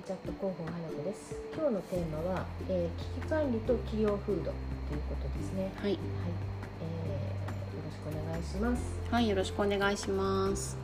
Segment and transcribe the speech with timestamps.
[0.00, 1.36] イチャット広報花子です。
[1.54, 4.54] 今日のテーマは、えー、危機管理と企業風土という
[5.10, 5.70] ことですね。
[5.76, 5.98] はい、はい、
[6.80, 8.82] えー、よろしくお願いします。
[9.12, 10.78] はい、よろしくお願いします。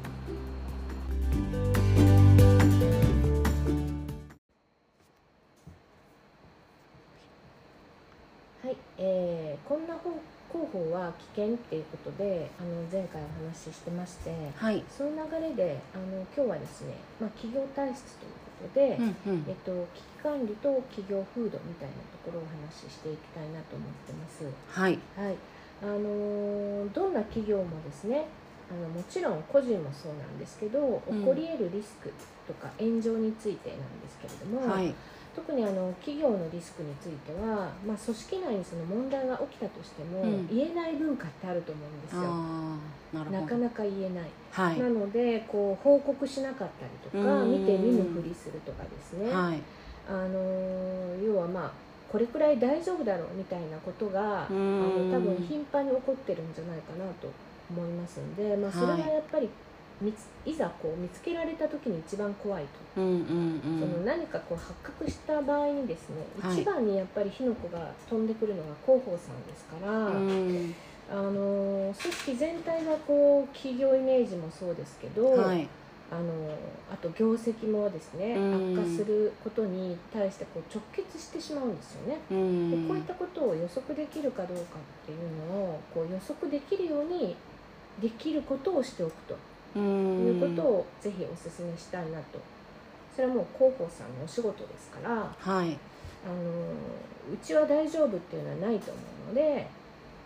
[8.62, 10.10] はい、えー、こんな方
[10.52, 19.44] 広報は危険っていうことであの前回お話ししてましてはい、その流れであの今日はですね、まあ、企業体質ということで、うんうん。
[19.48, 24.44] えっと、危機管理と企業風土みたいなところをお話ししていきたいなと思ってます。
[24.68, 25.36] はい、はい、
[25.82, 28.26] あのーどんな企業もですね
[28.70, 32.12] あのもちろん個人もそうなんですけど起こり得るリスク
[32.46, 34.94] とか炎上についてなんですけれども、はい、
[35.36, 40.48] 特にあの企業のリスクについては、まあ、組織内にその問題が起きたとしても、うん。
[40.48, 43.30] 言えない文化ってあると思うんですよ。
[43.30, 47.52] なかなか言えない、はい、なのでこう報告しなかったりとかうん。
[47.52, 49.60] 見て見ぬふりするとかですね、はい、
[50.08, 51.70] あのー要はまあ
[52.10, 55.10] これくらい大丈夫だろうみたいなことがあうん。
[55.10, 57.28] の多分頻繁に起こってるんじゃないかなと
[57.70, 59.65] 思いますんで、まあ、それはやっぱり見つ
[60.44, 63.80] いざこう見つけられた時に一番怖いと、うんうんうん。
[63.80, 66.60] その何かこう発覚した場合にですね、はい。
[66.60, 70.74] 一番にやっぱり火の粉が飛んでくるのが広報さんですから、うん、
[71.10, 75.66] あのー組織全体がこう企業イメージもそうですけど、はい、
[76.10, 76.22] あの
[76.92, 78.78] あと業績もですねうん。
[78.78, 82.18] 悪化することに対してこう直結してしまうんですよね。
[82.30, 84.62] うでん、こういったことを予測できるかどうか
[85.04, 87.34] っていうのをこう予測できるように
[88.02, 89.34] できることをしておくと。
[89.34, 89.38] う、
[89.78, 92.38] いうんことをぜひお勧めしたいなと。
[93.14, 95.22] それはもう広報さんのお仕事ですから。
[95.22, 95.74] あはい、の
[97.32, 99.66] うちは大丈夫っていうのはないと思うので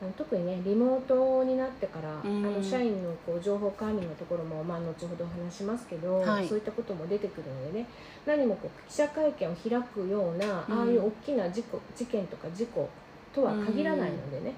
[0.02, 2.46] あの特にねリモートになってから、うん。
[2.46, 6.48] あの社員のこう情報管理のところも、まあ、後ほどお話しますけど、はい。
[6.48, 7.86] そういったことも出てくるのでね
[8.26, 10.78] 何もこう記者会見を開くような、うん。
[10.80, 12.88] ああいう大きな事故事件とか事故
[13.34, 14.54] とは限らないのでね、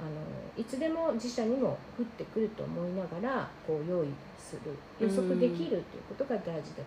[0.00, 6.82] あのいつでも自社にも降ってくると思いながらこう用意する予測できるということが大事だと思ってい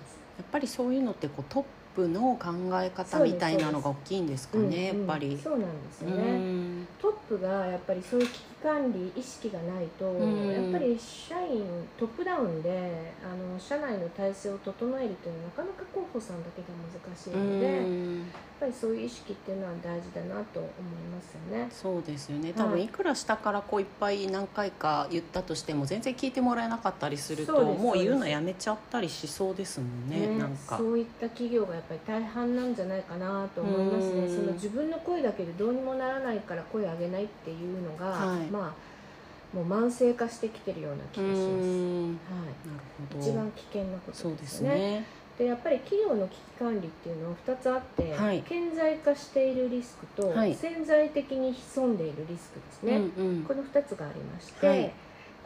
[0.00, 0.18] ます。
[0.38, 2.50] やっぱりそういうのってこうトップの考
[2.82, 5.38] え方みたいなのが大きいんですかね、うんうんやっぱり。
[5.42, 10.50] そうなんですようね、ん、トップがやっぱりそういう危機管理意識がないと、うん。
[10.50, 11.64] やっぱり社員
[11.98, 18.24] トップダウンであの社内の体制を整えるというのはなかなか候補さんだけでは難しいので、やっうん
[18.60, 20.70] ぱりそういう意識っていうのは大事だなと思い
[21.12, 21.68] ますよね。
[21.70, 22.48] そうですよね。
[22.48, 22.52] はい。
[22.54, 30.38] 多分いくら下からこういっぱい何回か言ったとしても全然聞いてもらえなかったりするともう言うのやめちゃったりしそうですもんね。
[30.38, 30.78] なんか。
[30.78, 34.36] そういった企業がやっぱり大半なんじゃないかなと思いますね、うん。
[34.36, 38.46] その自分の声だけでどうにもならないから声を上げないっていうのが、はい。
[38.46, 38.94] まあ
[39.56, 42.12] もう慢性化してきてるような気うがします、ん。
[42.12, 43.30] なるはい、ほど。
[43.30, 45.06] 一番危険なことですすね。
[45.38, 48.42] でやっぱり企業の危機管理っていうのは2つあって、はい。
[48.42, 50.54] 顕在化しているリスクと、はい。
[50.54, 53.42] 潜在的に潜んでいるリスクですね、うんうん。
[53.42, 54.92] この2つがありまして、はい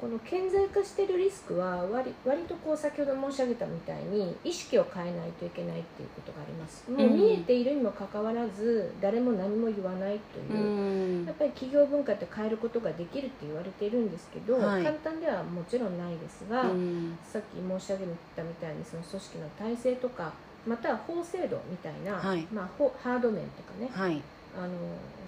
[0.00, 6.88] この顕在化しているリスクは割割とこう先ほど申し上げたみたいに意識を変えないといけないっていうことがあります。
[6.88, 11.26] もう見えているにもかかわらず誰も何も言わないとういう、ん。
[11.26, 14.84] やっぱり企業文化って変えることができるって言われているんですけど、はい。
[14.84, 17.18] 簡単ではもちろんないですが、うん。
[17.24, 18.04] さっき申し上げ
[18.36, 20.32] たみたいにその組織の体制とか
[20.66, 22.46] または法制度みたいな、はい。
[22.52, 24.22] まあ、ほハード面とかねはい
[24.58, 24.68] あの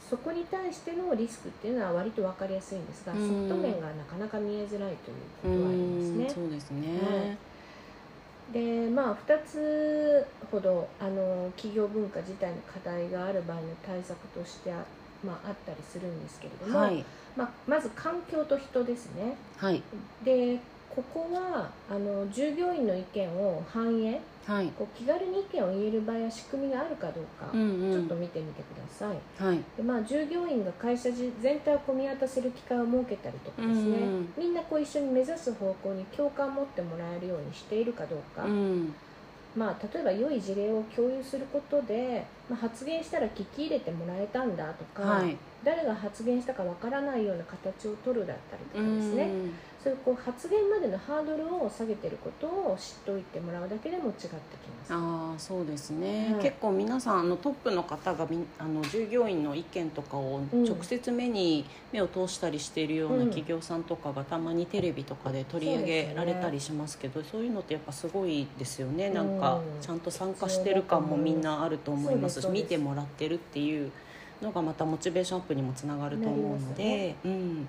[0.08, 3.18] そこに対してのリスクっていうのは割と分かりやすいんですが、うん。
[3.20, 6.30] ソフト面がなかなか見えづらいというこうとはありますんね。
[6.34, 7.38] そうですね。
[8.52, 14.82] でまあ2つほどあの企業文化自体の課題がある場合の対策としてあ,、
[15.24, 17.04] まあ、あったりするんですけれども、はい。
[17.36, 19.36] まあ、まず環境と人ですね。
[19.56, 19.80] はい。
[20.24, 20.58] で
[20.94, 24.66] ここはあの従業員の意見を反映はい。
[24.76, 27.92] こう気軽に意見を言える場合や仕組みがあるかどうか、うんうん。
[27.92, 29.18] ちょっと見てみてください。
[29.42, 29.60] はい。
[29.76, 34.28] でまあ、従業員が会社全体を見渡せる機会を設けたりとかですね、うん。
[34.36, 38.92] みんなこう一緒に目指す方向に共感を持ってもらえるようにしているかどうか、うん。
[39.56, 45.36] まあ、例えば良い事例を共有することで、まあ、発言したら聞き入れてもらえたんだとか、はい。
[45.62, 49.52] 誰が発言したかわからないような形を取るだったりとかですね、うん
[49.82, 54.92] そういうこう発言までのハードルを下げてることを知っておいてもらうだけでも違ってきます。
[54.92, 56.42] ああそうですね、はい。
[56.42, 60.64] 結構皆さんあのトップの方がみあの従業員の意見とかをうん。
[60.64, 63.24] 直接目に目を通したりしているようなうん。
[63.28, 69.08] 企業さんとかがたまにテレビとかで取り上げられたりしますけどそういうのってやっぱすごいですよね。
[69.08, 69.80] なんかうん。
[69.80, 73.90] ちゃんと参加してる感もみんなあると思います見てもらってるっていう
[74.42, 77.68] のがまたモチベーションアップにもつながると思うので、なりうん。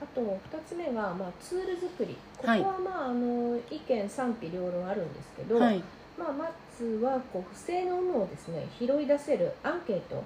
[0.00, 2.16] あと2つ目が、まあ、ツール作り。
[2.36, 5.82] ここはいは、まああの意見賛否両論あるんですけど、はい。
[6.18, 10.24] まあ、まずはこう不正の有無をですね拾い出せるアンケート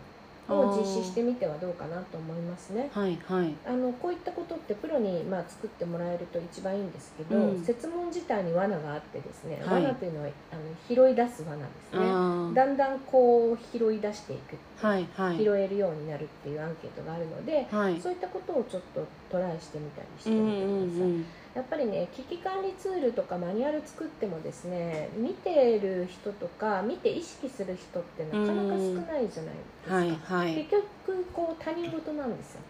[0.49, 2.91] を実施してみてはどうかなと思いますね。
[2.93, 3.55] はいはい。
[3.67, 7.65] あのこういったことってプロにまあ作ってもらえると一番いいんですけど、うん。
[7.65, 9.83] 設問自体に罠があってですね、はい。
[9.83, 12.01] 罠というのはあの拾い出す罠ですね。
[12.01, 15.37] あだんだんこう拾い出していく、あはいはい。
[15.37, 18.01] 拾えるようになるっていうアンケートがあるので、はい。
[18.01, 20.77] そういったことをちょっとトライしてみたりしてうんみてください。
[20.77, 30.55] うんうんやっぱりね危機管理ツールとかマニュアル作ってもですね見てる人とか見て意識する人ってなかなか少ないじゃないですか、はいはい。
[30.55, 32.61] 結局こう他人事なんですよ。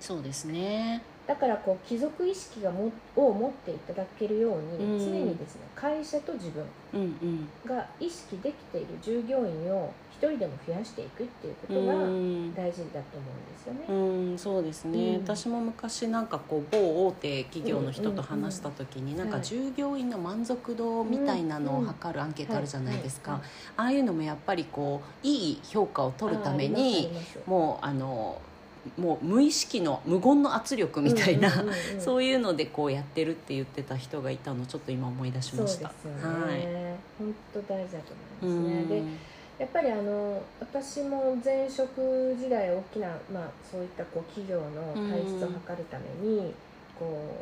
[0.00, 4.98] そうですねだからこう貴族意識がもを持っていただけるように、うん。
[4.98, 6.64] 常にですね会社と自分
[6.94, 7.48] うんうん。
[7.68, 13.80] が意識できている従業員を一人でも増やしていくっていうこうとがん大事だと思うんですよね。
[13.88, 15.24] うんそうですね、うん。
[15.24, 19.44] 私も昔なんかこう某大手企業の人と話した時に、なんかはい。
[19.44, 23.40] 従業員の満足度みたいなのを測るアンケートあるじゃないですか、はい。
[23.76, 27.10] ああいうのもやっぱりこういい評価を取るために
[27.44, 28.40] もうあの
[28.96, 36.46] もう無意識の無言の圧力みたいな、うんうんうんうんそういうのでこうやってるって言ってた人がいたのをちょっと今思い出しそうですよました。
[36.46, 38.56] ね、本当大事だとはい。
[38.56, 38.84] 思いますね。
[38.86, 39.18] でうん
[39.58, 46.52] やっぱりあの私も前職時代大きな、まあ、そういったこう企業の体質を測るために、
[46.98, 47.34] こ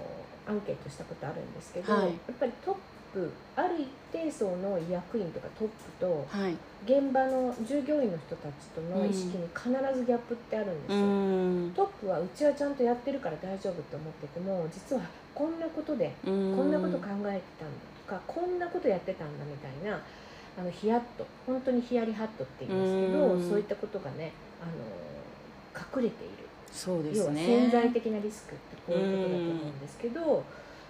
[0.46, 2.74] うアンケートしたことあるんですけど、はいやっぱりトッ
[3.14, 6.56] プある一定層の役員とかトップとはい。
[6.84, 11.06] 現場の従業員の人たちとの意識に必ずギャップってあるんですうよ。
[11.06, 11.72] ん。
[11.74, 15.02] トップはうちはちゃんとやってるから大丈夫って思ってても実は
[15.34, 16.32] こんなことでここ
[16.64, 17.40] んなこと考えてたんだ
[18.06, 19.98] とかこんなことやってたんだみたいな
[20.58, 24.32] あのヒヤッと本当にヒヤリハットって言うんですけどうんそういったことがね
[24.62, 24.72] あの
[25.74, 26.34] 隠れている、
[26.70, 27.46] そうで要はすね。
[27.46, 30.44] 潜在的なリスクってこういうことだと思うんですけど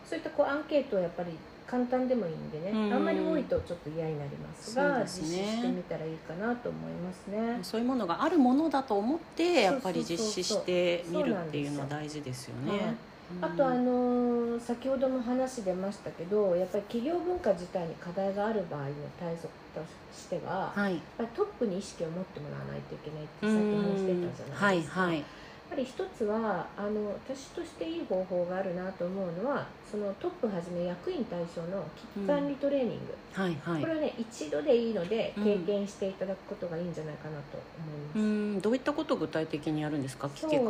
[0.05, 1.31] そういったこうアンケートはやっぱり
[1.67, 7.59] 簡単でもいいんでねうんあんまり多いとちょっと嫌になりますがね実施してみたらいいかなと思いますね。
[7.63, 12.95] そういうものがあるものだと思ってやっぱり実施してみるっていうのは大事ですよはいね。
[13.41, 18.89] あとあのー先ほども話出ましたけどやっぱり企業文化自体に課題がある場合の
[19.19, 19.81] 対策と
[20.17, 21.01] しては、やっはい。
[21.19, 25.01] ぱりトップに意識を持ってもらわないといけないってさっき話してたじゃないですか。
[25.01, 25.25] はいはい。
[25.71, 31.83] やっぱり一つはあの私としていい方法があるなと思うのはそのトップはじめ役員対象の
[32.15, 33.95] 危機管理トレーニング、はいはいこれ。
[33.95, 38.19] はね一度でいいのでうん経験していただくことがいいんじゃないかなとう思います。
[38.59, 40.29] んどういったことを具体的にやるんですか？
[40.29, 40.69] 危機管理ト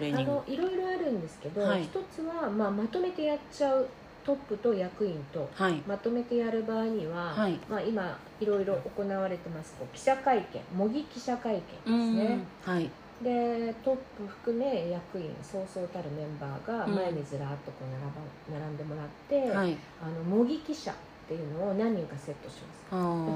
[0.00, 0.32] レーニング。
[0.32, 3.88] あのいろいろあるんですけど、はい一つは、まあ、まとめてやっちゃう
[4.24, 7.58] トップと役員とはいまとめてやる場合には、はい。
[7.70, 11.90] まあ、今いろいろ行われてますこう記者会見模擬記者会見です
[12.28, 12.90] ね、はい。
[13.22, 16.94] でトップ含め役員そうそうたるメンバーがうん。
[16.94, 19.76] 前にずらっとこう並ば並んでもらって、はい。
[20.02, 20.94] あの模擬記者っ
[21.28, 22.82] ていうのを何人かセットします。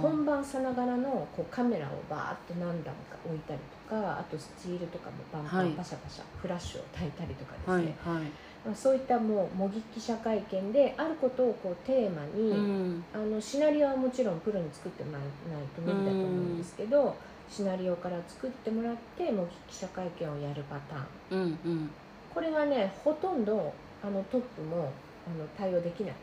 [0.02, 5.68] 本番さながらのこうカメラをバーッと何段か置いたりとかあとスチールとかもバンバはい。
[5.70, 8.24] ンパシャパシャ、フラッシュを焚いたりとかですね、はいはい。
[8.66, 13.04] まあ、そういったもう模擬記者会見であることをこうテーマに、うん。
[13.14, 15.30] あのシナリオはもちろんプロに作ってもらわな
[15.60, 17.14] いと無理だと思うんですけど、
[17.48, 21.42] シナリオから作ってもらって模擬記者会見をやるパターン。
[21.42, 21.90] うんうん。
[22.34, 23.72] これはねほとんど
[24.02, 24.92] あのトップも
[25.26, 26.16] あの対応できないです。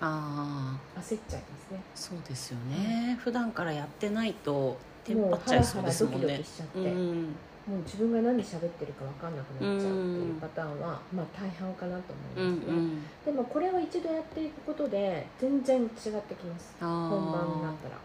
[0.00, 1.80] ああ焦っちゃいますね。
[1.94, 3.18] そうですよね。
[3.20, 6.18] 普段からやってないとテンもうパっちゃいそうハラハラですもんね。
[6.20, 6.44] ドキドキ。
[6.44, 7.22] しちゃって、うん。
[7.66, 13.02] もう自分が何喋ってるか分かんなくなっちゃうっていうパターンは、まあ大半かなとうん思いますね、うん。
[13.26, 16.74] でもこれを一度やっていくことで全然違ってきます。
[16.80, 17.96] あ本番になあったら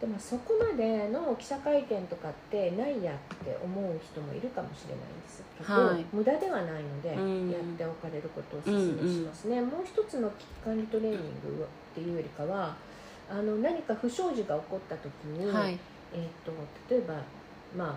[0.00, 6.04] でもそこまでの記者会見とかってないやって思う人もいるかもしれないんですけど、はい。
[6.12, 7.50] 無駄ではないので、うん。
[7.50, 12.76] やっておかれることをお勧めしますね、もう一つの危機管理トレーニングっていうよりかは
[13.30, 15.78] あの何か不祥事が起こった時に、はい。
[16.12, 16.52] えー、と
[16.90, 17.14] 例えば、
[17.74, 17.96] まあ、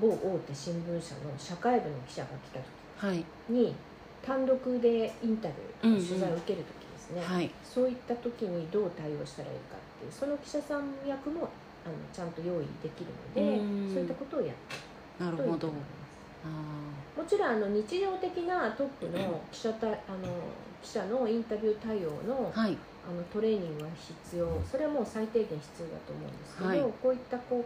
[0.00, 2.58] 某大手新聞社の社会部の記者が来
[2.98, 3.24] たはい。
[3.48, 3.74] 時に
[4.20, 7.50] 単独でインタビュー取材を受ける時ですね、はい。
[7.62, 11.48] そういった時にどう対応したらいいかっていうその記者さん役も
[11.84, 13.94] あのちゃんと用意できるのでうん。
[13.94, 15.72] そういったことをやってなるほど。
[17.16, 19.96] もちろんあの日常的なトップの記者たあの
[20.82, 22.76] 記者のインタビュー対応のーはい。
[23.06, 26.80] あのトレーニングは必要それはもう最低限必要だと思うんですけど、はい。
[27.02, 27.64] こういったこ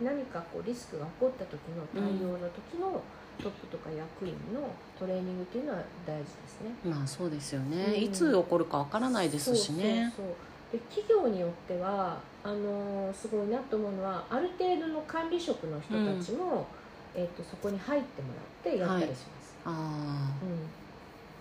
[0.00, 3.02] う何かこうリスクが起こった時の対応の時の
[3.42, 4.68] トップとか役員の
[4.98, 6.70] トレーニングっていうのは大事ですね。
[6.84, 8.02] まあそうですよね、うん。
[8.02, 10.12] いつ起こるかわからないですしね。
[10.16, 10.36] そうそうそう。
[10.72, 16.66] で企業によってはあのーすごいなと思うのはある程度の管理職の人たちも、
[17.14, 18.28] えっとそこに入っても
[18.64, 19.56] らってやったりします。
[19.64, 20.32] ああ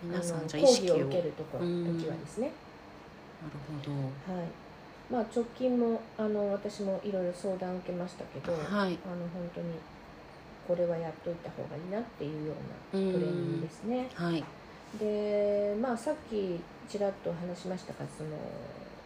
[0.03, 0.95] うん、皆さんじゃあ意識を。
[0.95, 2.51] 受けるとこうん時はですね。
[3.41, 3.53] なる
[3.85, 4.35] ほど。
[4.39, 4.47] はい。
[5.09, 8.63] まあ、直近もあの私もいろいろ相談を受けましたけど、はい。
[8.67, 8.97] あの本
[9.55, 9.67] 当に
[10.69, 12.53] これはやっといた方がいいなっていうよ
[12.93, 14.07] うなトレーニングですね。
[14.13, 14.43] はい。
[14.99, 18.29] でまあさっきちらっと話しましたがその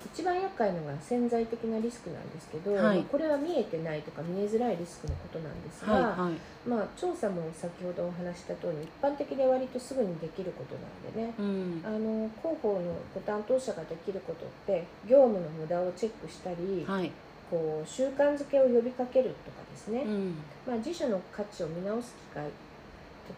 [0.06, 2.98] 一番厄介なのが潜在的なリスクなんですけど、はい。
[2.98, 6.70] まあこれは見えてないとか見えづらいリスクのことなんですが、はいはい。
[6.70, 11.34] まあ、調査も先ほどお話しした通り一般的で割とすぐにできることなんでね。
[11.40, 11.82] うん。
[11.86, 17.10] あの広報のご担当者ができることって業務の無駄をチェックしたり、はい
[17.54, 20.36] こう習慣づけを呼びかけるとかですね、うん。
[20.66, 22.50] まあ、自社の価値を見直す機会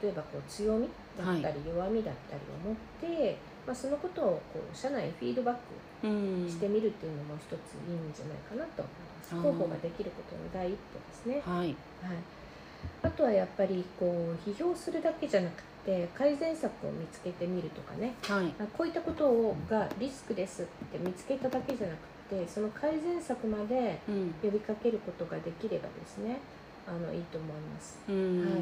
[0.01, 5.55] 例えばこう強みだったり弱みだったりを持って、まあ、そのことをこう社内にフィードバッ
[6.01, 11.67] クうんしてみるっていうのも一ついいんじゃないかなと思います、広報ができることの第一歩ですね、はい。
[11.67, 11.75] はい、
[13.03, 18.15] あとはやっぱりこう批評するだけじゃなくて改善策を見つけてみるとかね。
[18.23, 18.53] はい。
[18.59, 24.33] あこういったことをがリスクですって見つけただけじゃなくてその改善策までうん。
[24.41, 26.39] 呼びかけることができればですね
[26.87, 27.97] あのいいと思います。
[28.07, 28.41] うん。
[28.41, 28.61] はい。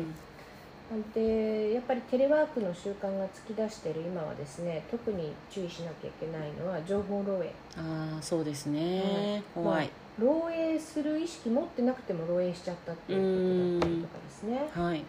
[1.14, 7.48] でやっぱりテレワークの習慣が突き出している今はですね特に注意しなきゃいけないのは情報漏洩。
[7.78, 9.44] ああそうですね。
[9.56, 9.64] はい。
[9.64, 9.90] 怖い。
[10.20, 14.70] 漏洩する意識持ってなくても漏洩しちゃったっていうことだったりとかですね。
[14.74, 15.04] はい。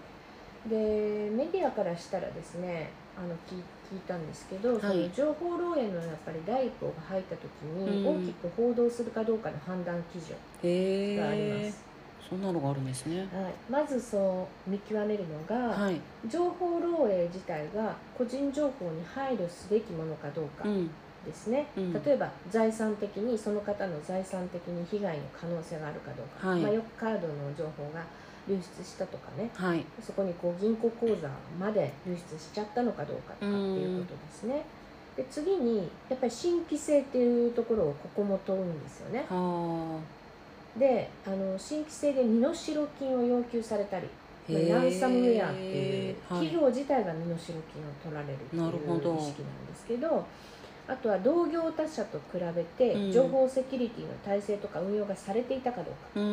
[0.68, 4.80] でメディアからしたらですねあの聞聞いたんですけど、はい。
[4.80, 8.16] その情報漏洩のやっぱり第一報が入った時にうん。
[8.16, 11.84] 大きく報道するかどうかの判断基準へがありえます、
[12.28, 16.00] そんなのがあるんですねはい、まずそう見極めるのが、はい。
[16.26, 20.90] 情報漏洩自体が個人情報に配慮すべきものかどうかうん。
[21.26, 21.92] ですね、うん。
[21.92, 26.60] 例えば財産的にその方の財産的に被害の可能性があるかどうか、はい。
[26.60, 28.04] まあ、よくカードの情報が
[28.48, 29.50] 流出したとかね。
[29.54, 29.84] はい。
[30.02, 34.64] そこにこう銀行口座まで流出しちゃったのかどうかとかっていうことですね。
[35.16, 39.24] で次にやっぱり新規性っていうところをここも問うんですよね。
[39.28, 40.00] は
[40.76, 42.52] であの新規性で身代
[42.98, 44.08] 金を要求されたり、
[44.48, 46.48] ランサムウェアっていうはい。
[46.48, 47.62] 企業自体が身代金を
[48.02, 50.26] 取られるっていう意識なんですけど
[50.86, 53.12] あとは同業他社と比べうてん。
[53.12, 55.92] 情報セキュリティの体制とか運用がされていたかどうか。
[56.16, 56.30] うんうん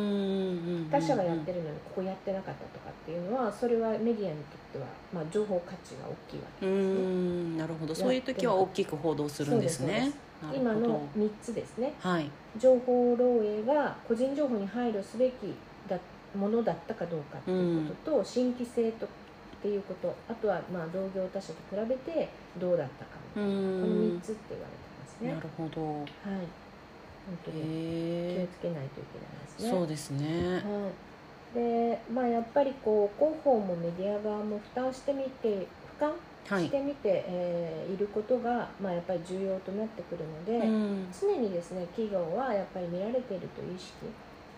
[0.80, 4.30] ん他社がやってるのにここやってなかったとかっていうのはそれはメディアにとっ
[4.72, 6.92] ては、まあ、情報価値が大きいわけうですね。
[6.92, 7.94] んなるほど。
[7.94, 10.12] そういう時は大きく報道するんですね。
[10.54, 11.94] 今の3つですね。
[12.00, 12.28] はい。
[12.58, 15.32] 情報漏洩が個人情報に配慮すべき
[15.88, 15.98] だ
[16.36, 19.06] ものだったかどうかっていうことと、新規性と
[19.62, 20.12] っていうこと。
[20.28, 22.28] あとはまあ同業他社と比べて
[22.58, 25.34] どうだったかうみたいな、このん3つって言われてますね。
[25.34, 25.82] なるほど。
[26.00, 26.06] はい。
[27.24, 27.62] 本当に
[28.34, 29.70] 気をつけないといけないですね。
[29.70, 30.54] そうですね。
[30.56, 30.90] は
[31.54, 35.68] い、でまあやっぱりこう広報もメディア側も負担してみて
[36.00, 36.12] 俯瞰
[36.48, 36.64] はい。
[36.64, 41.06] してみて、えーいることが、まあ、やっぱり重要となってくるので、うん。
[41.12, 44.06] 常にですね企業はやっぱり見られているという意識、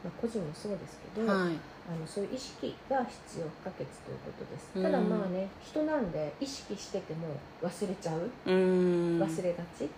[0.05, 1.57] まあ、個人もそうですけど、はい。
[1.85, 4.83] あのそういう意識が必要不可欠ということです、うん。
[4.83, 8.31] ただまあね人なんで意識してても忘れちゃう。
[8.47, 9.21] うん。
[9.21, 9.89] 忘れがち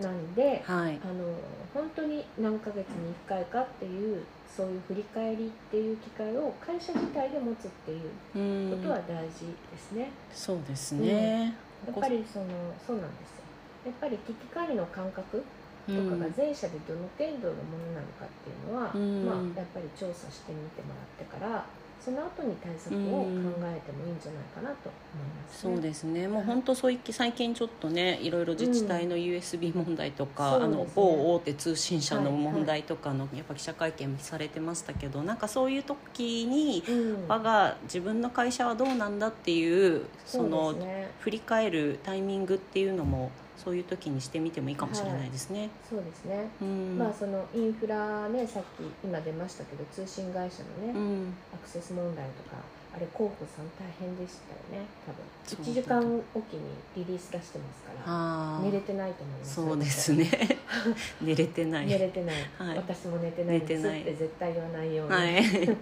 [0.00, 1.00] なんで、はい。
[1.02, 1.24] あの
[1.72, 4.24] 本当に何ヶ月に1回かっていう
[4.56, 8.78] そういう振り返りっていう機会を会社自体で持つっていううん。
[8.78, 11.54] ことは大事ですね、そうですね。
[11.86, 12.46] やっぱりその
[12.84, 13.44] そうなんですよ。
[13.86, 15.44] やっぱり危機管理の感覚
[15.86, 19.26] とかが全社でどの程度のものなのかっていうのは、うん。
[19.26, 21.64] まあ、やっぱり調査してみてもらってから
[22.04, 23.28] その後に対策を考
[23.62, 26.28] えてもいいんじゃないかなと思います、そうですね。
[26.28, 30.92] もう本当そうい最近ちょっとねいろいろ自治体の USB 問題とか、あのそうですね。
[30.94, 37.26] 某大手通信社の問題とかのやっぱ記者会見されてましたけどなんかそういう時にうん。
[37.26, 40.74] 我が自分の会社はどうなんだっていうその
[41.20, 45.70] 振り返るタイミングっていうのもそういう時にしてみてもいいかもしれないですね。
[45.88, 46.98] そうですね、うん。
[46.98, 51.34] まあそのインフラねさっき今出ましたけど通信会社のね、うん。
[51.54, 52.56] アクセス問題とか
[52.94, 55.24] あれ広報さん大変でしたよね多分。
[55.44, 55.98] そう1時間
[56.34, 56.60] おきに
[56.96, 60.58] リリース出してますからあ寝れてないと思いますそうですね。
[61.20, 61.86] 寝れてない。
[61.88, 62.76] 寝れてない、はい。
[62.76, 64.02] 私も寝てないんです寝てない。
[64.02, 65.76] って絶対言わないように、はい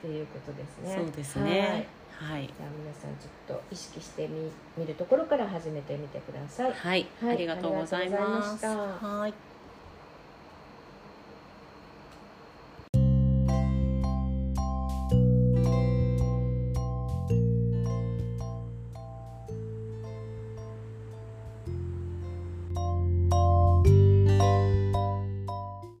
[0.00, 0.96] っていうことですね。
[0.96, 1.50] そうですはい。
[1.50, 2.46] ねはい。
[2.46, 6.72] じゃあ皆さんちょっと意識してみ見るところから始めてみてください。
[6.72, 7.34] はい、はい。
[7.34, 7.96] ありがとうございます。
[7.96, 9.06] ありがとうございました。
[9.06, 9.49] はい